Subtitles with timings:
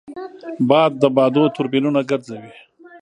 [0.69, 2.53] باد د بادو توربینونه ګرځوي